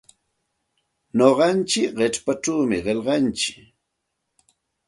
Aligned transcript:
Nuqantsik 1.17 1.91
qichpachawmi 1.97 2.79
qillqantsik. 2.85 3.67